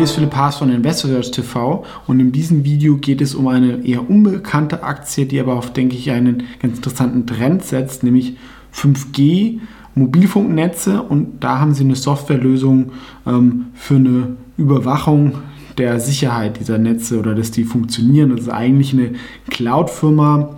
Ist 0.00 0.12
Philipp 0.12 0.36
Haas 0.36 0.56
von 0.56 0.70
Investors 0.70 1.30
TV 1.30 1.84
und 2.06 2.20
in 2.20 2.30
diesem 2.30 2.64
Video 2.64 2.96
geht 2.96 3.20
es 3.20 3.34
um 3.34 3.48
eine 3.48 3.84
eher 3.84 4.08
unbekannte 4.08 4.82
Aktie, 4.82 5.26
die 5.26 5.40
aber 5.40 5.54
auf, 5.54 5.72
denke 5.72 5.96
ich, 5.96 6.10
einen 6.10 6.44
ganz 6.60 6.76
interessanten 6.76 7.26
Trend 7.26 7.64
setzt, 7.64 8.02
nämlich 8.02 8.36
5G 8.74 9.60
Mobilfunknetze 9.94 11.02
und 11.02 11.42
da 11.42 11.58
haben 11.58 11.72
sie 11.72 11.84
eine 11.84 11.96
Softwarelösung 11.96 12.92
ähm, 13.26 13.66
für 13.74 13.96
eine 13.96 14.36
Überwachung 14.58 15.38
der 15.78 15.98
Sicherheit 15.98 16.60
dieser 16.60 16.78
Netze 16.78 17.18
oder 17.18 17.34
dass 17.34 17.50
die 17.50 17.64
funktionieren. 17.64 18.30
Das 18.30 18.40
ist 18.40 18.48
eigentlich 18.50 18.92
eine 18.92 19.12
Cloud-Firma, 19.48 20.56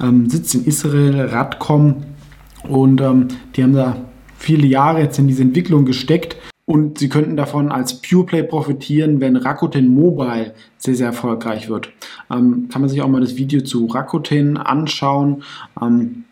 ähm, 0.00 0.30
sitzt 0.30 0.54
in 0.54 0.64
Israel, 0.64 1.20
Radcom 1.20 1.96
und 2.68 3.00
ähm, 3.00 3.28
die 3.54 3.62
haben 3.62 3.74
da 3.74 3.96
viele 4.38 4.66
Jahre 4.66 5.00
jetzt 5.00 5.18
in 5.18 5.28
diese 5.28 5.42
Entwicklung 5.42 5.84
gesteckt 5.84 6.36
und 6.70 6.98
sie 6.98 7.08
könnten 7.08 7.36
davon 7.36 7.72
als 7.72 8.00
PurePlay 8.00 8.44
profitieren, 8.44 9.20
wenn 9.20 9.34
Rakuten 9.34 9.92
Mobile 9.92 10.54
sehr, 10.78 10.94
sehr 10.94 11.08
erfolgreich 11.08 11.68
wird. 11.68 11.90
Ähm, 12.30 12.68
kann 12.70 12.80
man 12.80 12.88
sich 12.88 13.02
auch 13.02 13.08
mal 13.08 13.20
das 13.20 13.36
Video 13.36 13.60
zu 13.62 13.86
Rakuten 13.86 14.56
anschauen. 14.56 15.42
Ähm, 15.82 16.26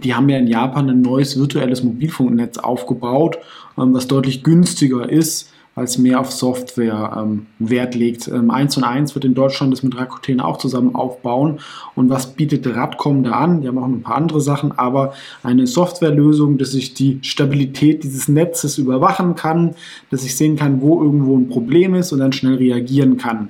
die 0.00 0.14
haben 0.14 0.28
ja 0.28 0.38
in 0.38 0.46
Japan 0.46 0.88
ein 0.90 1.02
neues 1.02 1.36
virtuelles 1.36 1.82
Mobilfunknetz 1.82 2.58
aufgebaut, 2.58 3.38
ähm, 3.76 3.92
was 3.92 4.06
deutlich 4.06 4.44
günstiger 4.44 5.10
ist 5.10 5.52
es 5.82 5.98
mehr 5.98 6.20
auf 6.20 6.30
Software 6.30 7.16
ähm, 7.16 7.46
Wert 7.58 7.94
legt. 7.94 8.28
Ähm, 8.28 8.50
1 8.50 8.76
und 8.76 8.84
1 8.84 9.14
wird 9.14 9.24
in 9.24 9.34
Deutschland 9.34 9.72
das 9.72 9.82
mit 9.82 9.96
Rakuten 9.96 10.40
auch 10.40 10.58
zusammen 10.58 10.94
aufbauen. 10.94 11.58
Und 11.96 12.10
was 12.10 12.34
bietet 12.34 12.66
Radcom 12.66 13.24
da 13.24 13.32
an? 13.32 13.60
Die 13.60 13.68
haben 13.68 13.78
auch 13.78 13.86
ein 13.86 14.02
paar 14.02 14.16
andere 14.16 14.40
Sachen, 14.40 14.72
aber 14.78 15.14
eine 15.42 15.66
Softwarelösung, 15.66 16.58
dass 16.58 16.74
ich 16.74 16.94
die 16.94 17.18
Stabilität 17.22 18.04
dieses 18.04 18.28
Netzes 18.28 18.78
überwachen 18.78 19.34
kann, 19.34 19.74
dass 20.10 20.24
ich 20.24 20.36
sehen 20.36 20.56
kann, 20.56 20.80
wo 20.80 21.02
irgendwo 21.02 21.36
ein 21.36 21.48
Problem 21.48 21.94
ist 21.94 22.12
und 22.12 22.20
dann 22.20 22.32
schnell 22.32 22.54
reagieren 22.54 23.16
kann. 23.16 23.48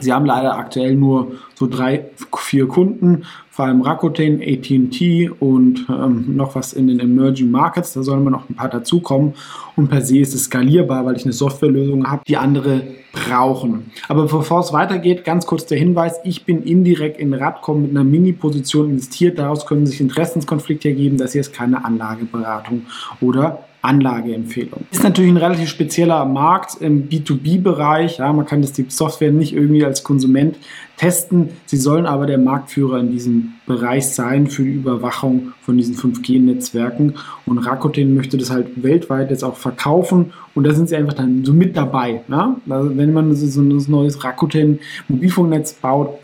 Sie 0.00 0.12
haben 0.12 0.26
leider 0.26 0.56
aktuell 0.56 0.94
nur 0.94 1.32
so 1.54 1.66
drei, 1.66 2.06
vier 2.36 2.68
Kunden, 2.68 3.24
vor 3.50 3.66
allem 3.66 3.82
Rakuten, 3.82 4.40
AT&T 4.40 5.30
und 5.40 5.86
ähm, 5.88 6.36
noch 6.36 6.54
was 6.54 6.72
in 6.72 6.86
den 6.86 7.00
Emerging 7.00 7.50
Markets. 7.50 7.92
Da 7.92 8.02
sollen 8.02 8.22
wir 8.22 8.30
noch 8.30 8.48
ein 8.48 8.54
paar 8.54 8.68
dazukommen. 8.68 9.34
Und 9.74 9.88
per 9.88 10.00
se 10.00 10.18
ist 10.18 10.34
es 10.34 10.44
skalierbar, 10.44 11.04
weil 11.04 11.16
ich 11.16 11.24
eine 11.24 11.32
Softwarelösung 11.32 12.08
habe, 12.08 12.22
die 12.28 12.36
andere 12.36 12.82
brauchen. 13.12 13.90
Aber 14.08 14.26
bevor 14.26 14.60
es 14.60 14.72
weitergeht, 14.72 15.24
ganz 15.24 15.46
kurz 15.46 15.66
der 15.66 15.78
Hinweis, 15.78 16.20
ich 16.24 16.44
bin 16.44 16.62
indirekt 16.62 17.18
in 17.18 17.34
Radcom 17.34 17.82
mit 17.82 17.90
einer 17.90 18.04
Mini-Position 18.04 18.90
investiert. 18.90 19.38
Daraus 19.38 19.66
können 19.66 19.86
sich 19.86 20.00
Interessenskonflikte 20.00 20.90
ergeben. 20.90 21.16
Das 21.16 21.32
hier 21.32 21.40
ist 21.40 21.52
keine 21.52 21.84
Anlageberatung 21.84 22.86
oder 23.20 23.67
Anlageempfehlung. 23.82 24.86
Ist 24.90 25.04
natürlich 25.04 25.30
ein 25.30 25.36
relativ 25.36 25.68
spezieller 25.68 26.24
Markt 26.24 26.80
im 26.80 27.08
B2B-Bereich. 27.08 28.18
Ja, 28.18 28.32
man 28.32 28.44
kann 28.44 28.60
das 28.60 28.72
die 28.72 28.86
Software 28.88 29.30
nicht 29.30 29.54
irgendwie 29.54 29.84
als 29.84 30.02
Konsument 30.02 30.56
testen. 30.96 31.50
Sie 31.66 31.76
sollen 31.76 32.04
aber 32.04 32.26
der 32.26 32.38
Marktführer 32.38 32.98
in 32.98 33.12
diesem 33.12 33.54
Bereich 33.66 34.08
sein 34.08 34.48
für 34.48 34.64
die 34.64 34.72
Überwachung 34.72 35.52
von 35.62 35.76
diesen 35.76 35.94
5G-Netzwerken. 35.94 37.14
Und 37.46 37.58
Rakuten 37.58 38.14
möchte 38.14 38.36
das 38.36 38.50
halt 38.50 38.82
weltweit 38.82 39.30
jetzt 39.30 39.44
auch 39.44 39.56
verkaufen. 39.56 40.32
Und 40.54 40.64
da 40.64 40.74
sind 40.74 40.88
sie 40.88 40.96
einfach 40.96 41.14
dann 41.14 41.44
so 41.44 41.52
mit 41.52 41.76
dabei. 41.76 42.22
Ja? 42.28 42.56
Also 42.68 42.96
wenn 42.96 43.12
man 43.12 43.34
so 43.34 43.60
ein 43.60 43.68
neues 43.88 44.24
Rakuten 44.24 44.80
Mobilfunknetz 45.06 45.74
baut, 45.74 46.18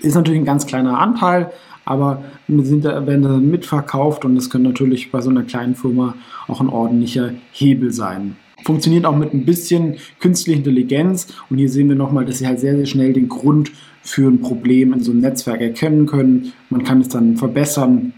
ist 0.00 0.14
natürlich 0.14 0.40
ein 0.40 0.46
ganz 0.46 0.66
kleiner 0.66 0.98
Anteil, 0.98 1.52
aber 1.84 2.22
sind 2.48 2.84
werden 2.84 3.22
da 3.22 3.36
mitverkauft 3.38 4.24
und 4.24 4.36
das 4.36 4.50
kann 4.50 4.62
natürlich 4.62 5.10
bei 5.10 5.20
so 5.20 5.30
einer 5.30 5.42
kleinen 5.42 5.74
Firma 5.74 6.14
auch 6.48 6.60
ein 6.60 6.68
ordentlicher 6.68 7.32
Hebel 7.52 7.92
sein. 7.92 8.36
Funktioniert 8.64 9.06
auch 9.06 9.16
mit 9.16 9.34
ein 9.34 9.44
bisschen 9.44 9.96
künstlicher 10.20 10.58
Intelligenz 10.58 11.28
und 11.50 11.58
hier 11.58 11.68
sehen 11.68 11.88
wir 11.88 11.96
nochmal, 11.96 12.24
dass 12.24 12.38
sie 12.38 12.46
halt 12.46 12.60
sehr, 12.60 12.76
sehr 12.76 12.86
schnell 12.86 13.12
den 13.12 13.28
Grund 13.28 13.72
für 14.02 14.28
ein 14.28 14.40
Problem 14.40 14.92
in 14.92 15.00
so 15.00 15.10
einem 15.10 15.20
Netzwerk 15.20 15.60
erkennen 15.60 16.06
können. 16.06 16.52
Man 16.70 16.84
kann 16.84 17.00
es 17.00 17.08
dann 17.08 17.36
verbessern 17.36 18.12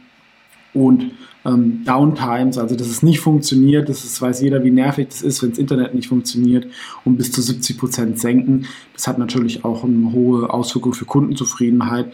und 0.75 1.13
ähm, 1.45 1.85
Downtimes, 1.85 2.59
also 2.59 2.75
dass 2.75 2.89
es 2.89 3.03
nicht 3.03 3.21
funktioniert, 3.21 3.89
das 3.89 4.05
ist, 4.05 4.21
weiß 4.21 4.41
jeder, 4.41 4.65
wie 4.65 4.71
nervig 4.71 5.09
das 5.09 5.23
ist, 5.23 5.43
wenn 5.43 5.51
das 5.51 5.59
Internet 5.59 5.95
nicht 5.95 6.09
funktioniert, 6.09 6.67
um 7.05 7.17
bis 7.17 7.33
zu 7.33 7.43
70 7.43 7.79
Prozent 7.79 8.19
senken. 8.19 8.67
Das 8.95 9.07
hat 9.07 9.19
natürlich 9.19 9.65
auch 9.65 9.85
eine 9.85 10.13
hohe 10.13 10.51
Auswirkung 10.51 10.95
für 10.95 11.05
Kundenzufriedenheit. 11.05 12.13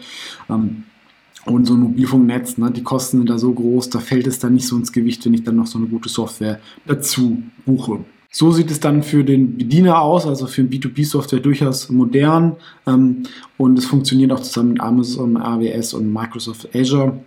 Ähm, 0.49 0.83
und 1.45 1.65
so 1.65 1.73
ein 1.73 1.79
Mobilfunknetz, 1.79 2.57
ne, 2.57 2.71
die 2.71 2.83
Kosten 2.83 3.17
sind 3.17 3.29
da 3.29 3.37
so 3.37 3.53
groß, 3.53 3.89
da 3.89 3.99
fällt 3.99 4.27
es 4.27 4.39
dann 4.39 4.53
nicht 4.53 4.67
so 4.67 4.75
ins 4.75 4.91
Gewicht, 4.91 5.25
wenn 5.25 5.33
ich 5.33 5.43
dann 5.43 5.55
noch 5.55 5.67
so 5.67 5.77
eine 5.77 5.87
gute 5.87 6.09
Software 6.09 6.59
dazu 6.85 7.41
buche. 7.65 7.99
So 8.33 8.51
sieht 8.51 8.71
es 8.71 8.79
dann 8.79 9.03
für 9.03 9.25
den 9.25 9.57
Bediener 9.57 10.01
aus, 10.01 10.25
also 10.25 10.47
für 10.47 10.61
ein 10.61 10.69
B2B-Software 10.69 11.41
durchaus 11.41 11.89
modern 11.89 12.55
ähm, 12.87 13.23
und 13.57 13.77
es 13.77 13.85
funktioniert 13.85 14.31
auch 14.31 14.39
zusammen 14.39 14.73
mit 14.73 14.81
Amazon, 14.81 15.35
AWS 15.35 15.93
und 15.95 16.13
Microsoft 16.13 16.73
Azure. 16.73 17.19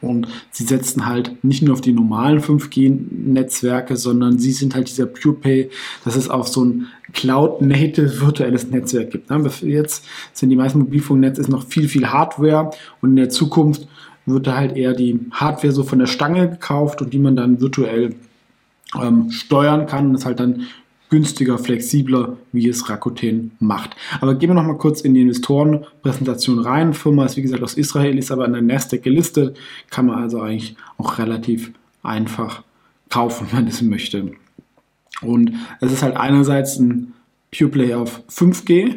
Und 0.00 0.28
sie 0.50 0.64
setzen 0.64 1.06
halt 1.06 1.42
nicht 1.44 1.62
nur 1.62 1.74
auf 1.74 1.80
die 1.80 1.92
normalen 1.92 2.40
5G-Netzwerke, 2.40 3.96
sondern 3.96 4.38
sie 4.38 4.52
sind 4.52 4.74
halt 4.74 4.88
dieser 4.88 5.06
PurePay, 5.06 5.70
dass 6.04 6.16
es 6.16 6.28
auch 6.28 6.46
so 6.46 6.64
ein 6.64 6.88
Cloud-native 7.12 8.20
virtuelles 8.20 8.70
Netzwerk 8.70 9.10
gibt. 9.10 9.30
Ne? 9.30 9.50
Jetzt 9.62 10.04
sind 10.32 10.50
die 10.50 10.56
meisten 10.56 10.80
Mobilfunknetze 10.80 11.48
noch 11.50 11.66
viel, 11.66 11.88
viel 11.88 12.08
Hardware 12.08 12.70
und 13.00 13.10
in 13.10 13.16
der 13.16 13.30
Zukunft 13.30 13.88
wird 14.26 14.46
da 14.46 14.56
halt 14.56 14.76
eher 14.76 14.92
die 14.92 15.20
Hardware 15.30 15.72
so 15.72 15.84
von 15.84 15.98
der 15.98 16.06
Stange 16.06 16.50
gekauft 16.50 17.00
und 17.00 17.12
die 17.12 17.18
man 17.18 17.36
dann 17.36 17.60
virtuell 17.60 18.14
ähm, 19.00 19.30
steuern 19.30 19.86
kann. 19.86 20.12
Das 20.12 20.22
ist 20.22 20.26
halt 20.26 20.40
dann 20.40 20.66
günstiger, 21.10 21.58
flexibler, 21.58 22.36
wie 22.52 22.68
es 22.68 22.88
Rakuten 22.88 23.52
macht. 23.60 23.96
Aber 24.20 24.34
gehen 24.34 24.50
wir 24.50 24.54
noch 24.54 24.64
mal 24.64 24.76
kurz 24.76 25.00
in 25.00 25.14
die 25.14 25.22
Investorenpräsentation 25.22 26.58
rein. 26.58 26.94
Firma 26.94 27.24
ist 27.24 27.36
wie 27.36 27.42
gesagt 27.42 27.62
aus 27.62 27.74
Israel, 27.74 28.18
ist 28.18 28.30
aber 28.30 28.44
an 28.44 28.52
der 28.52 28.62
Nasdaq 28.62 29.02
gelistet, 29.02 29.58
kann 29.90 30.06
man 30.06 30.22
also 30.22 30.40
eigentlich 30.40 30.76
auch 30.98 31.18
relativ 31.18 31.72
einfach 32.02 32.62
kaufen, 33.08 33.48
wenn 33.50 33.64
man 33.64 33.68
es 33.68 33.82
möchte. 33.82 34.32
Und 35.22 35.52
es 35.80 35.92
ist 35.92 36.02
halt 36.02 36.16
einerseits 36.16 36.78
ein 36.78 37.14
Pure 37.50 37.70
Play 37.70 37.94
auf 37.94 38.22
5G, 38.28 38.96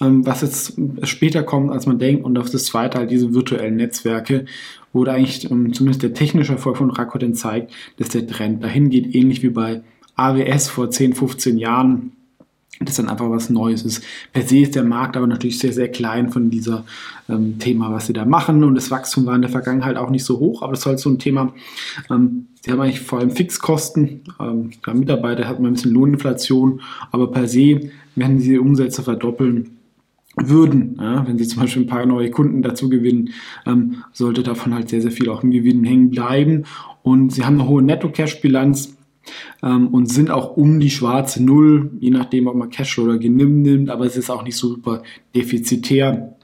ähm, 0.00 0.26
was 0.26 0.40
jetzt 0.40 0.80
später 1.04 1.42
kommt, 1.42 1.70
als 1.70 1.86
man 1.86 1.98
denkt, 1.98 2.24
und 2.24 2.38
auf 2.38 2.50
das 2.50 2.64
zweite 2.64 2.98
halt 2.98 3.10
diese 3.10 3.34
virtuellen 3.34 3.76
Netzwerke, 3.76 4.46
wo 4.92 5.04
da 5.04 5.12
eigentlich 5.12 5.50
ähm, 5.50 5.72
zumindest 5.72 6.02
der 6.02 6.14
technische 6.14 6.52
Erfolg 6.52 6.76
von 6.76 6.90
Rakuten 6.90 7.34
zeigt, 7.34 7.72
dass 7.98 8.08
der 8.08 8.26
Trend 8.26 8.64
dahin 8.64 8.90
geht, 8.90 9.14
ähnlich 9.14 9.42
wie 9.42 9.50
bei 9.50 9.82
AWS 10.16 10.68
vor 10.68 10.90
10, 10.90 11.14
15 11.14 11.58
Jahren, 11.58 12.12
das 12.80 12.96
dann 12.96 13.08
einfach 13.08 13.30
was 13.30 13.50
Neues 13.50 13.84
ist. 13.84 14.02
Per 14.32 14.42
se 14.42 14.58
ist 14.58 14.74
der 14.74 14.84
Markt 14.84 15.16
aber 15.16 15.26
natürlich 15.26 15.58
sehr, 15.58 15.72
sehr 15.72 15.88
klein 15.88 16.30
von 16.30 16.50
diesem 16.50 16.80
ähm, 17.28 17.58
Thema, 17.58 17.92
was 17.92 18.06
sie 18.06 18.12
da 18.12 18.24
machen. 18.24 18.64
Und 18.64 18.74
das 18.74 18.90
Wachstum 18.90 19.26
war 19.26 19.36
in 19.36 19.42
der 19.42 19.50
Vergangenheit 19.50 19.96
auch 19.96 20.10
nicht 20.10 20.24
so 20.24 20.38
hoch, 20.38 20.62
aber 20.62 20.72
das 20.72 20.80
ist 20.80 20.86
halt 20.86 20.98
so 20.98 21.10
ein 21.10 21.18
Thema. 21.18 21.52
Ähm, 22.10 22.46
sie 22.60 22.70
haben 22.70 22.80
eigentlich 22.80 23.00
vor 23.00 23.20
allem 23.20 23.30
Fixkosten. 23.30 24.22
Ähm, 24.40 24.70
ja, 24.86 24.94
Mitarbeiter 24.94 25.48
hat 25.48 25.60
man 25.60 25.70
ein 25.70 25.74
bisschen 25.74 25.92
Lohninflation, 25.92 26.80
aber 27.10 27.30
per 27.30 27.46
se, 27.46 27.90
wenn 28.16 28.40
sie 28.40 28.58
Umsätze 28.58 29.02
verdoppeln, 29.02 29.78
würden, 30.36 30.96
ja, 30.98 31.26
wenn 31.26 31.38
sie 31.38 31.46
zum 31.46 31.60
Beispiel 31.60 31.82
ein 31.82 31.88
paar 31.88 32.06
neue 32.06 32.30
Kunden 32.30 32.62
dazu 32.62 32.88
gewinnen, 32.88 33.30
ähm, 33.66 34.02
sollte 34.12 34.42
davon 34.42 34.74
halt 34.74 34.88
sehr, 34.88 35.02
sehr 35.02 35.10
viel 35.10 35.28
auch 35.28 35.42
im 35.42 35.50
Gewinn 35.50 35.84
hängen 35.84 36.10
bleiben. 36.10 36.64
Und 37.02 37.32
sie 37.32 37.44
haben 37.44 37.60
eine 37.60 37.68
hohe 37.68 37.82
Netto-Cash-Bilanz 37.82 38.96
ähm, 39.62 39.88
und 39.88 40.06
sind 40.06 40.30
auch 40.30 40.56
um 40.56 40.80
die 40.80 40.90
schwarze 40.90 41.42
Null, 41.42 41.90
je 42.00 42.10
nachdem, 42.10 42.46
ob 42.46 42.56
man 42.56 42.70
Cash 42.70 42.98
oder 42.98 43.18
Genimm 43.18 43.62
nimmt, 43.62 43.90
aber 43.90 44.04
es 44.06 44.16
ist 44.16 44.30
auch 44.30 44.44
nicht 44.44 44.56
super 44.56 45.02
defizitär, 45.34 46.36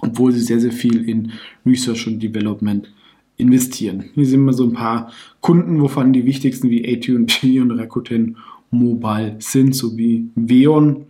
obwohl 0.00 0.32
sie 0.32 0.40
sehr, 0.40 0.60
sehr 0.60 0.72
viel 0.72 1.08
in 1.08 1.32
Research 1.64 2.06
und 2.06 2.22
Development 2.22 2.92
investieren. 3.36 4.10
Hier 4.14 4.26
sind 4.26 4.44
mal 4.44 4.52
so 4.52 4.64
ein 4.64 4.72
paar 4.72 5.10
Kunden, 5.40 5.80
wovon 5.80 6.12
die 6.12 6.24
wichtigsten 6.24 6.70
wie 6.70 6.86
AT&T 6.86 7.60
und 7.60 7.70
Rakuten 7.72 8.36
Mobile 8.70 9.36
sind, 9.38 9.74
sowie 9.74 10.28
Veon. 10.34 11.06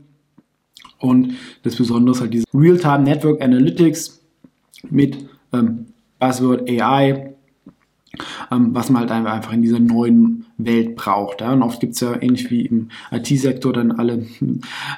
Und 0.99 1.35
das 1.63 1.77
Besondere 1.77 2.15
ist 2.15 2.21
halt 2.21 2.33
dieses 2.33 2.47
Real-Time 2.55 3.05
Network 3.05 3.43
Analytics 3.43 4.23
mit 4.91 5.27
ähm, 5.53 5.87
Buzzword 6.19 6.69
AI, 6.69 7.34
was 8.51 8.91
man 8.91 9.01
halt 9.01 9.11
einfach 9.11 9.53
in 9.53 9.63
dieser 9.63 9.81
neuen 9.81 10.47
Welt 10.59 10.97
braucht. 10.97 11.41
Ja? 11.41 11.53
Und 11.53 11.63
oft 11.63 11.81
gibt 11.81 11.95
es 11.95 12.01
ja 12.01 12.21
ähnlich 12.21 12.51
wie 12.51 12.67
im 12.67 12.89
IT-Sektor 13.11 13.73
dann 13.73 13.93
alle 13.93 14.27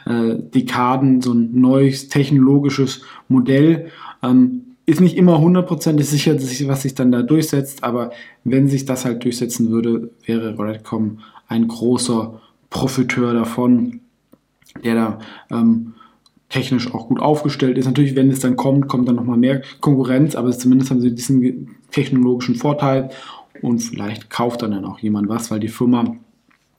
äh, 0.06 0.36
Dekaden 0.54 1.22
so 1.22 1.32
ein 1.32 1.60
neues 1.60 2.08
technologisches 2.08 3.02
Modell. 3.28 3.90
Ähm, 4.22 4.62
ist 4.86 5.00
nicht 5.00 5.16
immer 5.16 5.40
hundertprozentig 5.40 6.06
sicher, 6.08 6.36
was 6.68 6.82
sich 6.82 6.94
dann 6.94 7.10
da 7.10 7.22
durchsetzt, 7.22 7.82
aber 7.82 8.12
wenn 8.44 8.68
sich 8.68 8.84
das 8.84 9.04
halt 9.04 9.24
durchsetzen 9.24 9.70
würde, 9.70 10.10
wäre 10.24 10.56
Redcom 10.56 11.18
ein 11.48 11.66
großer 11.66 12.40
Profiteur 12.70 13.34
davon, 13.34 14.00
der 14.84 14.94
da 14.94 15.18
ähm, 15.50 15.94
technisch 16.48 16.92
auch 16.94 17.08
gut 17.08 17.20
aufgestellt 17.20 17.78
ist. 17.78 17.86
Natürlich, 17.86 18.14
wenn 18.16 18.30
es 18.30 18.40
dann 18.40 18.56
kommt, 18.56 18.88
kommt 18.88 19.08
dann 19.08 19.16
nochmal 19.16 19.38
mehr 19.38 19.62
Konkurrenz, 19.80 20.34
aber 20.34 20.50
zumindest 20.52 20.90
haben 20.90 21.00
sie 21.00 21.14
diesen 21.14 21.76
technologischen 21.90 22.54
Vorteil 22.54 23.10
und 23.62 23.80
vielleicht 23.80 24.30
kauft 24.30 24.62
dann, 24.62 24.84
auch 24.84 24.98
jemand 24.98 25.28
was, 25.28 25.50
weil 25.50 25.60
die 25.60 25.68
Firma, 25.68 26.16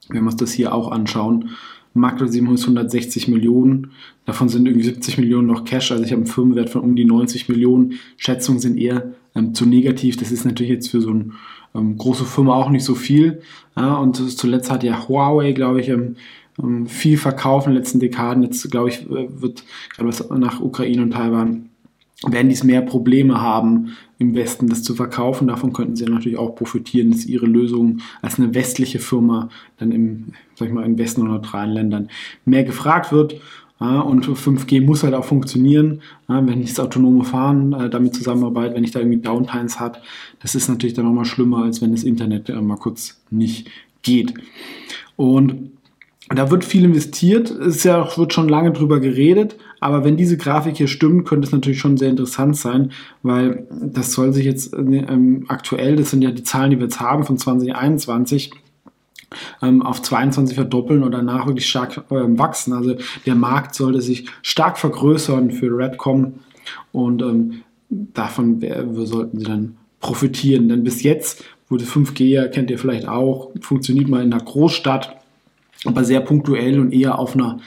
wenn 0.09 0.23
wir 0.23 0.31
uns 0.31 0.37
das 0.37 0.53
hier 0.53 0.73
auch 0.73 0.91
anschauen, 0.91 1.49
ist 1.95 2.63
160 2.63 3.27
Millionen. 3.27 3.91
Davon 4.25 4.49
sind 4.49 4.67
irgendwie 4.67 4.85
70 4.85 5.17
Millionen 5.17 5.47
noch 5.47 5.65
Cash. 5.65 5.91
Also 5.91 6.03
ich 6.03 6.11
habe 6.11 6.21
einen 6.21 6.31
Firmenwert 6.31 6.69
von 6.69 6.81
um 6.81 6.95
die 6.95 7.05
90 7.05 7.49
Millionen. 7.49 7.93
Schätzungen 8.17 8.59
sind 8.59 8.77
eher 8.77 9.13
ähm, 9.35 9.53
zu 9.53 9.65
negativ. 9.65 10.17
Das 10.17 10.31
ist 10.31 10.45
natürlich 10.45 10.71
jetzt 10.71 10.89
für 10.89 11.01
so 11.01 11.09
eine 11.09 11.31
ähm, 11.73 11.97
große 11.97 12.25
Firma 12.25 12.55
auch 12.55 12.69
nicht 12.69 12.83
so 12.83 12.95
viel. 12.95 13.41
Ja, 13.75 13.95
und 13.95 14.15
zuletzt 14.15 14.69
hat 14.69 14.83
ja 14.83 15.07
Huawei, 15.07 15.53
glaube 15.53 15.81
ich, 15.81 15.89
ähm, 15.89 16.15
viel 16.87 17.17
verkauft 17.17 17.67
in 17.67 17.73
den 17.73 17.79
letzten 17.79 17.99
Dekaden. 17.99 18.43
Jetzt, 18.43 18.69
glaube 18.71 18.89
ich, 18.89 19.07
wird 19.09 19.63
gerade 19.95 20.09
was 20.09 20.27
nach 20.29 20.59
Ukraine 20.59 21.03
und 21.03 21.11
Taiwan 21.11 21.69
werden 22.25 22.49
dies 22.49 22.63
mehr 22.63 22.81
Probleme 22.81 23.41
haben, 23.41 23.95
im 24.17 24.33
Westen 24.33 24.67
das 24.67 24.81
zu 24.81 24.95
verkaufen. 24.95 25.47
Davon 25.47 25.71
könnten 25.71 25.95
sie 25.95 26.05
natürlich 26.05 26.37
auch 26.37 26.55
profitieren, 26.55 27.11
dass 27.11 27.25
ihre 27.25 27.45
Lösung 27.45 27.99
als 28.21 28.39
eine 28.39 28.55
westliche 28.55 28.99
Firma 28.99 29.49
dann 29.77 29.91
im, 29.91 30.25
sag 30.55 30.69
ich 30.69 30.73
mal, 30.73 30.85
in 30.85 30.97
Westen 30.97 31.21
und 31.21 31.27
neutralen 31.27 31.71
Ländern 31.71 32.09
mehr 32.45 32.63
gefragt 32.63 33.11
wird. 33.11 33.39
Ja, 33.79 33.99
und 33.99 34.25
5G 34.25 34.83
muss 34.83 35.03
halt 35.03 35.13
auch 35.13 35.25
funktionieren, 35.25 36.01
ja, 36.27 36.43
wenn 36.47 36.61
ich 36.61 36.69
das 36.69 36.79
autonome 36.79 37.23
Fahren 37.23 37.73
äh, 37.73 37.91
damit 37.91 38.15
zusammenarbeite, 38.15 38.73
wenn 38.73 38.83
ich 38.83 38.89
da 38.89 38.99
irgendwie 38.99 39.19
Downtimes 39.21 39.79
habe. 39.79 39.99
Das 40.39 40.55
ist 40.55 40.67
natürlich 40.67 40.95
dann 40.95 41.05
nochmal 41.05 41.25
schlimmer, 41.25 41.63
als 41.63 41.79
wenn 41.79 41.91
das 41.91 42.03
Internet 42.03 42.49
äh, 42.49 42.59
mal 42.59 42.77
kurz 42.77 43.21
nicht 43.29 43.69
geht. 44.01 44.33
Und 45.15 45.73
da 46.29 46.51
wird 46.51 46.65
viel 46.65 46.83
investiert, 46.83 47.49
es 47.49 47.83
ja, 47.83 48.05
wird 48.17 48.33
schon 48.33 48.49
lange 48.49 48.71
drüber 48.71 48.99
geredet, 48.99 49.55
aber 49.79 50.03
wenn 50.03 50.17
diese 50.17 50.37
Grafik 50.37 50.75
hier 50.75 50.87
stimmt, 50.87 51.25
könnte 51.25 51.47
es 51.47 51.53
natürlich 51.53 51.79
schon 51.79 51.97
sehr 51.97 52.09
interessant 52.09 52.57
sein, 52.57 52.91
weil 53.23 53.65
das 53.69 54.11
soll 54.11 54.33
sich 54.33 54.45
jetzt 54.45 54.73
ähm, 54.73 55.45
aktuell, 55.47 55.95
das 55.95 56.11
sind 56.11 56.21
ja 56.21 56.31
die 56.31 56.43
Zahlen, 56.43 56.71
die 56.71 56.77
wir 56.77 56.85
jetzt 56.85 56.99
haben 56.99 57.23
von 57.23 57.37
2021, 57.37 58.51
ähm, 59.61 59.81
auf 59.81 60.01
22 60.01 60.55
verdoppeln 60.55 61.03
und 61.03 61.11
danach 61.11 61.47
wirklich 61.47 61.67
stark 61.67 62.03
ähm, 62.11 62.37
wachsen. 62.39 62.73
Also 62.73 62.95
der 63.25 63.35
Markt 63.35 63.75
sollte 63.75 64.01
sich 64.01 64.25
stark 64.41 64.77
vergrößern 64.77 65.51
für 65.51 65.77
Redcom 65.77 66.39
und 66.91 67.21
ähm, 67.21 67.61
davon 67.89 68.61
sollten 69.05 69.39
sie 69.39 69.45
dann 69.45 69.77
profitieren. 69.99 70.67
Denn 70.69 70.83
bis 70.83 71.03
jetzt 71.03 71.43
wurde 71.69 71.85
5G, 71.85 72.23
ja, 72.25 72.47
kennt 72.47 72.69
ihr 72.69 72.79
vielleicht 72.79 73.07
auch, 73.07 73.51
funktioniert 73.61 74.07
mal 74.07 74.23
in 74.23 74.33
einer 74.33 74.43
Großstadt 74.43 75.17
aber 75.85 76.03
sehr 76.03 76.21
punktuell 76.21 76.79
und 76.79 76.91
eher 76.91 77.19
auf 77.19 77.35
einer 77.35 77.59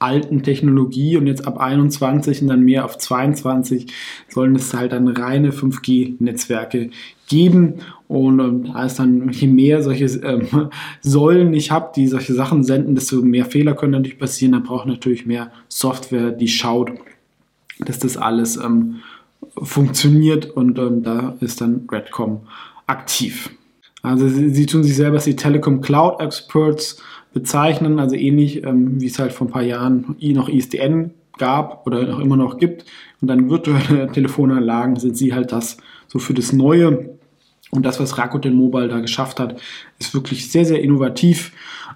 alten 0.00 0.42
Technologie 0.42 1.16
und 1.16 1.26
jetzt 1.26 1.46
ab 1.46 1.58
21 1.58 2.42
und 2.42 2.48
dann 2.48 2.62
mehr 2.62 2.86
auf 2.86 2.96
22 2.96 3.86
sollen 4.28 4.56
es 4.56 4.72
halt 4.72 4.92
dann 4.92 5.08
reine 5.08 5.50
5G-Netzwerke 5.50 6.90
geben 7.28 7.74
und 8.08 8.40
ähm, 8.40 8.64
da 8.72 8.86
ist 8.86 8.98
dann, 8.98 9.30
je 9.30 9.46
mehr 9.46 9.82
solche 9.82 10.06
ähm, 10.06 10.70
Säulen 11.00 11.52
ich 11.52 11.70
habe, 11.70 11.92
die 11.94 12.08
solche 12.08 12.34
Sachen 12.34 12.64
senden, 12.64 12.94
desto 12.94 13.22
mehr 13.22 13.44
Fehler 13.44 13.74
können 13.74 13.92
natürlich 13.92 14.18
passieren. 14.18 14.52
Da 14.52 14.58
braucht 14.58 14.86
natürlich 14.86 15.26
mehr 15.26 15.52
Software, 15.68 16.32
die 16.32 16.48
schaut, 16.48 16.90
dass 17.78 18.00
das 18.00 18.16
alles 18.16 18.56
ähm, 18.56 18.96
funktioniert 19.62 20.50
und 20.50 20.78
ähm, 20.78 21.02
da 21.02 21.36
ist 21.40 21.60
dann 21.60 21.86
Redcom 21.90 22.40
aktiv. 22.86 23.50
Also 24.02 24.26
sie, 24.28 24.48
sie 24.48 24.66
tun 24.66 24.82
sich 24.82 24.96
selber 24.96 25.16
als 25.16 25.24
die 25.24 25.36
Telekom 25.36 25.80
Cloud 25.80 26.20
Experts 26.20 27.00
bezeichnen, 27.32 27.98
also 27.98 28.16
ähnlich 28.16 28.64
ähm, 28.64 29.00
wie 29.00 29.06
es 29.06 29.18
halt 29.18 29.32
vor 29.32 29.46
ein 29.46 29.50
paar 29.50 29.62
Jahren 29.62 30.16
noch 30.20 30.48
ISDN 30.48 31.12
gab 31.38 31.86
oder 31.86 32.04
noch 32.04 32.20
immer 32.20 32.36
noch 32.36 32.58
gibt. 32.58 32.84
Und 33.20 33.28
dann 33.28 33.50
virtuelle 33.50 34.08
Telefonanlagen 34.12 34.96
sind 34.96 35.16
sie 35.16 35.34
halt 35.34 35.52
das 35.52 35.78
so 36.08 36.18
für 36.18 36.34
das 36.34 36.52
Neue. 36.52 37.16
Und 37.70 37.86
das, 37.86 38.00
was 38.00 38.18
Rakuten 38.18 38.54
Mobile 38.54 38.88
da 38.88 38.98
geschafft 38.98 39.38
hat, 39.38 39.60
ist 39.98 40.12
wirklich 40.12 40.50
sehr, 40.50 40.64
sehr 40.64 40.82
innovativ. 40.82 41.52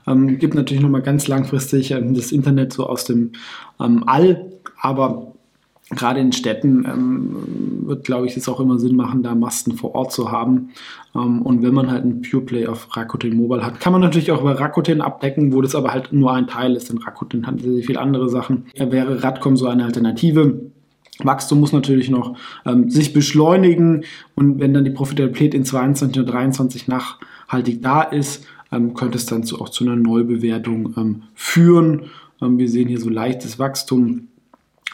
Ähm, 0.07 0.39
gibt 0.39 0.55
natürlich 0.55 0.83
nochmal 0.83 1.03
ganz 1.03 1.27
langfristig 1.27 1.91
ähm, 1.91 2.15
das 2.15 2.33
Internet 2.33 2.73
so 2.73 2.87
aus 2.87 3.05
dem 3.05 3.33
ähm, 3.81 4.05
All, 4.07 4.53
aber 4.81 5.33
gerade 5.91 6.21
in 6.21 6.33
Städten 6.33 6.85
ähm, 6.85 7.37
wird, 7.87 8.05
glaube 8.05 8.27
ich, 8.27 8.37
es 8.37 8.49
auch 8.49 8.61
immer 8.61 8.79
Sinn 8.79 8.97
machen, 8.97 9.23
da 9.23 9.35
Masten 9.35 9.77
vor 9.77 9.95
Ort 9.95 10.13
zu 10.13 10.31
haben. 10.31 10.71
Ähm, 11.15 11.43
und 11.43 11.63
wenn 11.63 11.75
man 11.75 11.91
halt 11.91 12.05
ein 12.05 12.23
Pureplay 12.23 12.67
auf 12.67 12.97
Rakuten 12.97 13.37
Mobile 13.37 13.65
hat, 13.65 13.81
kann 13.81 13.93
man 13.93 14.03
natürlich 14.03 14.33
auch 14.33 14.41
über 14.41 14.59
Rakuten 14.59 15.01
abdecken, 15.01 15.53
wo 15.53 15.63
das 15.63 15.75
aber 15.75 15.93
halt 15.93 16.13
nur 16.13 16.33
ein 16.33 16.47
Teil 16.47 16.75
ist, 16.75 16.91
denn 16.91 16.99
Rakuten 16.99 17.47
hat 17.47 17.61
sehr, 17.61 17.73
sehr 17.73 17.85
viele 17.85 18.01
andere 18.01 18.29
Sachen. 18.29 18.67
Da 18.77 18.91
wäre 18.91 19.23
Radcom 19.23 19.57
so 19.57 19.67
eine 19.67 19.85
Alternative. 19.85 20.61
Wachstum 21.23 21.61
muss 21.61 21.73
natürlich 21.73 22.11
noch 22.11 22.37
ähm, 22.67 22.91
sich 22.91 23.13
beschleunigen 23.13 24.05
und 24.35 24.59
wenn 24.59 24.75
dann 24.75 24.85
die 24.85 24.91
Profitabilität 24.91 25.55
in 25.55 25.65
22 25.65 26.21
und 26.21 26.27
23 26.27 26.89
nachhaltig 26.89 27.83
da 27.83 28.03
ist, 28.03 28.45
ähm, 28.73 28.95
könnte 28.95 29.19
es 29.19 29.27
dann 29.27 29.45
zu, 29.45 29.61
auch 29.61 29.69
zu 29.69 29.85
einer 29.85 29.97
Neubewertung 29.97 30.95
ähm, 30.97 31.23
führen. 31.35 32.07
Ähm, 32.43 32.59
wir 32.59 32.69
sehen 32.69 32.89
hier 32.89 33.01
so 33.01 33.11
leichtes 33.11 33.59
Wachstum 33.59 34.29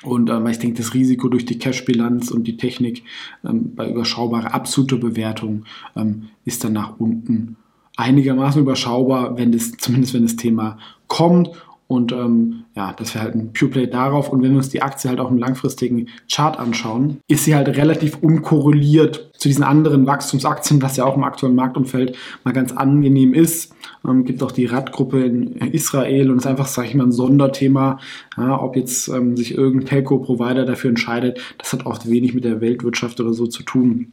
und 0.03 0.31
ähm, 0.31 0.47
ich 0.47 0.59
denke, 0.59 0.79
das 0.79 0.95
Risiko 0.95 1.29
durch 1.29 1.45
die 1.45 1.59
Cash-Bilanz 1.59 2.31
und 2.31 2.45
die 2.45 2.57
Technik 2.57 3.05
ähm, 3.45 3.75
bei 3.75 3.91
überschaubarer 3.91 4.55
absoluter 4.55 4.97
Bewertung 4.97 5.65
ähm, 5.95 6.29
ist 6.45 6.65
dann 6.65 6.73
nach 6.73 6.99
unten 6.99 7.57
einigermaßen 7.97 8.63
überschaubar, 8.63 9.37
wenn 9.37 9.53
das, 9.53 9.73
zumindest 9.73 10.15
wenn 10.15 10.23
das 10.23 10.37
Thema 10.37 10.79
kommt. 11.07 11.51
Und 11.91 12.13
ähm, 12.13 12.67
ja, 12.77 12.93
das 12.93 13.17
wäre 13.17 13.25
halt 13.25 13.35
ein 13.35 13.53
Pure 13.53 13.73
Play 13.73 13.87
darauf. 13.89 14.29
Und 14.29 14.43
wenn 14.43 14.53
wir 14.53 14.59
uns 14.59 14.69
die 14.69 14.81
Aktie 14.81 15.11
halt 15.11 15.19
auch 15.19 15.29
im 15.29 15.39
langfristigen 15.39 16.07
Chart 16.31 16.57
anschauen, 16.57 17.19
ist 17.27 17.45
sie 17.45 17.57
halt 17.57 17.67
relativ 17.77 18.19
unkorreliert 18.23 19.33
zu 19.37 19.49
diesen 19.49 19.65
anderen 19.65 20.07
Wachstumsaktien, 20.07 20.81
was 20.83 20.97
ja 20.97 21.05
auch 21.05 21.17
im 21.17 21.25
aktuellen 21.25 21.57
Marktumfeld 21.57 22.17
mal 22.45 22.53
ganz 22.53 22.71
angenehm 22.71 23.35
ist. 23.35 23.75
Ähm, 24.07 24.25
gibt 24.25 24.41
auch 24.45 24.53
die 24.53 24.67
Radgruppe 24.67 25.25
in 25.25 25.57
Israel 25.73 26.31
und 26.31 26.37
ist 26.37 26.47
einfach, 26.47 26.69
sage 26.69 26.87
ich 26.87 26.95
mal, 26.95 27.09
ein 27.09 27.13
Sonderthema. 27.13 27.99
Ja, 28.37 28.63
ob 28.63 28.77
jetzt 28.77 29.09
ähm, 29.09 29.37
sich 29.37 29.59
irgendein 29.59 29.89
Telco-Provider 29.89 30.65
dafür 30.65 30.91
entscheidet, 30.91 31.41
das 31.59 31.73
hat 31.73 31.87
oft 31.87 32.09
wenig 32.09 32.35
mit 32.35 32.45
der 32.45 32.61
Weltwirtschaft 32.61 33.19
oder 33.19 33.33
so 33.33 33.49
zu 33.49 33.65
tun 33.65 34.13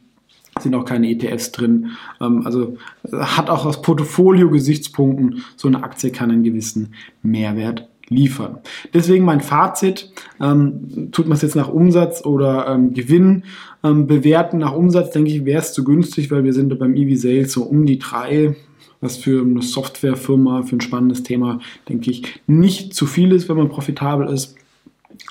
sind 0.62 0.74
auch 0.74 0.84
keine 0.84 1.10
ETFs 1.10 1.52
drin. 1.52 1.90
Ähm, 2.20 2.42
also 2.44 2.76
hat 3.12 3.50
auch 3.50 3.66
aus 3.66 3.82
Portfolio-Gesichtspunkten 3.82 5.42
so 5.56 5.68
eine 5.68 5.82
Aktie 5.82 6.10
kann 6.10 6.30
einen 6.30 6.44
gewissen 6.44 6.94
Mehrwert 7.22 7.88
liefern. 8.10 8.58
Deswegen 8.94 9.24
mein 9.24 9.40
Fazit, 9.40 10.12
ähm, 10.40 11.10
tut 11.12 11.26
man 11.26 11.36
es 11.36 11.42
jetzt 11.42 11.56
nach 11.56 11.68
Umsatz 11.68 12.24
oder 12.24 12.66
ähm, 12.68 12.94
Gewinn 12.94 13.44
ähm, 13.84 14.06
bewerten. 14.06 14.58
Nach 14.58 14.72
Umsatz 14.72 15.10
denke 15.10 15.30
ich, 15.30 15.44
wäre 15.44 15.60
es 15.60 15.72
zu 15.72 15.84
günstig, 15.84 16.30
weil 16.30 16.44
wir 16.44 16.52
sind 16.52 16.76
beim 16.78 16.96
EV 16.96 17.16
Sales 17.16 17.52
so 17.52 17.64
um 17.64 17.86
die 17.86 17.98
drei, 17.98 18.56
was 19.00 19.16
für 19.16 19.42
eine 19.42 19.62
Softwarefirma, 19.62 20.62
für 20.62 20.76
ein 20.76 20.80
spannendes 20.80 21.22
Thema, 21.22 21.60
denke 21.88 22.10
ich, 22.10 22.40
nicht 22.46 22.94
zu 22.94 23.06
viel 23.06 23.32
ist, 23.32 23.48
wenn 23.48 23.56
man 23.56 23.68
profitabel 23.68 24.28
ist. 24.28 24.56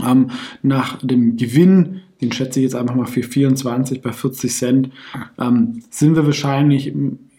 Ähm, 0.06 0.32
nach 0.62 1.00
dem 1.00 1.38
Gewinn 1.38 2.02
den 2.22 2.32
schätze 2.32 2.60
ich 2.60 2.64
jetzt 2.64 2.76
einfach 2.76 2.96
mal 2.96 3.06
für 3.06 3.24
24 3.24 4.02
bei 4.02 4.12
40 4.12 4.52
Cent, 4.54 4.90
ähm, 5.40 5.84
sind 5.90 6.16
wir 6.16 6.26
wahrscheinlich 6.26 6.94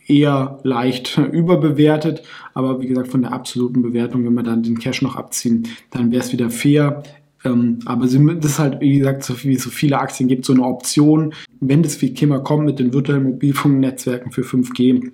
eher 0.07 0.59
leicht 0.63 1.19
überbewertet. 1.33 2.23
Aber 2.55 2.81
wie 2.81 2.87
gesagt, 2.87 3.09
von 3.09 3.23
der 3.23 3.33
absoluten 3.33 3.83
Bewertung, 3.83 4.25
wenn 4.25 4.35
wir 4.35 4.43
dann 4.43 4.63
den 4.63 4.79
Cash 4.79 5.03
noch 5.03 5.17
abziehen, 5.17 5.69
dann 5.91 6.11
wäre 6.11 6.23
es 6.23 6.33
wieder 6.33 6.51
fair. 6.51 7.03
Ähm, 7.45 7.79
aber 7.85 8.07
das 8.07 8.15
ist 8.15 8.59
halt, 8.59 8.81
wie 8.81 8.99
gesagt, 8.99 9.23
so 9.23 9.43
wie 9.45 9.57
so 9.57 9.71
viele 9.71 9.99
Aktien 9.99 10.29
gibt, 10.29 10.45
so 10.45 10.53
eine 10.53 10.65
Option. 10.65 11.35
Wenn 11.61 11.83
das 11.83 11.99
Thema 11.99 12.41
kommt 12.41 12.67
mit 12.67 12.79
den 12.79 12.93
virtuellen 12.93 13.25
Mobilfunknetzwerken 13.25 14.33
für 14.33 14.43
5G, 14.43 15.13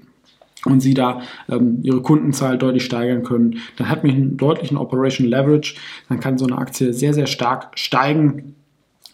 und 0.66 0.80
sie 0.80 0.94
da 0.94 1.21
ähm, 1.50 1.80
ihre 1.83 2.00
Kundenzahl 2.02 2.59
deutlich 2.59 2.85
steigern 2.85 3.23
können, 3.23 3.59
dann 3.76 3.88
hat 3.88 4.02
man 4.02 4.14
einen 4.14 4.37
deutlichen 4.37 4.76
Operation 4.76 5.26
Leverage, 5.26 5.75
dann 6.09 6.21
kann 6.21 6.38
so 6.38 6.47
eine 6.47 6.59
Aktie 6.59 6.92
sehr, 6.92 7.12
sehr 7.12 7.26
stark 7.26 7.78
steigen. 7.78 8.54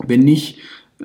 Wenn 0.07 0.21
nicht, 0.21 0.59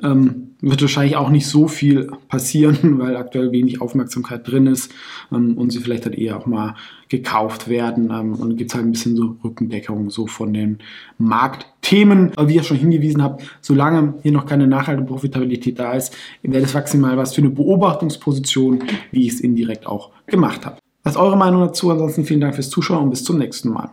ähm, 0.03 0.45
wird 0.61 0.81
wahrscheinlich 0.81 1.15
auch 1.15 1.29
nicht 1.29 1.47
so 1.47 1.67
viel 1.67 2.11
passieren, 2.27 2.77
weil 2.99 3.15
aktuell 3.15 3.51
wenig 3.51 3.81
Aufmerksamkeit 3.81 4.47
drin 4.47 4.67
ist 4.67 4.91
ähm, 5.31 5.57
und 5.57 5.71
sie 5.71 5.79
vielleicht 5.79 6.05
dann 6.05 6.13
eher 6.13 6.37
auch 6.37 6.45
mal 6.45 6.75
gekauft 7.09 7.67
werden. 7.67 8.09
Ähm, 8.11 8.33
und 8.33 8.57
gibt 8.57 8.71
es 8.71 8.75
halt 8.75 8.85
ein 8.85 8.91
bisschen 8.91 9.15
so 9.15 9.37
Rückendeckung 9.43 10.09
so 10.09 10.27
von 10.27 10.53
den 10.53 10.79
Marktthemen. 11.17 12.31
Aber 12.35 12.49
wie 12.49 12.55
ihr 12.55 12.63
schon 12.63 12.77
hingewiesen 12.77 13.21
habt, 13.21 13.43
solange 13.61 14.15
hier 14.23 14.31
noch 14.31 14.45
keine 14.45 14.67
nachhaltige 14.67 15.07
Profitabilität 15.07 15.79
da 15.79 15.93
ist, 15.93 16.15
wäre 16.41 16.63
das 16.63 16.73
maximal 16.73 17.17
was 17.17 17.35
für 17.35 17.41
eine 17.41 17.51
Beobachtungsposition, 17.51 18.83
wie 19.11 19.27
ich 19.27 19.33
es 19.33 19.39
indirekt 19.41 19.85
auch 19.85 20.11
gemacht 20.27 20.65
habe. 20.65 20.77
Was 21.03 21.13
ist 21.13 21.19
eure 21.19 21.37
Meinung 21.37 21.61
dazu? 21.61 21.91
Ansonsten 21.91 22.25
vielen 22.25 22.41
Dank 22.41 22.55
fürs 22.55 22.71
Zuschauen 22.71 23.03
und 23.03 23.09
bis 23.11 23.23
zum 23.23 23.37
nächsten 23.37 23.69
Mal. 23.69 23.91